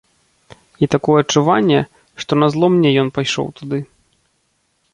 І 0.85 0.87
такое 0.93 1.17
адчуванне, 1.23 1.79
што 2.23 2.31
назло 2.45 2.65
мне 2.77 2.89
ён 3.05 3.15
пайшоў 3.19 3.47
туды. 3.61 3.77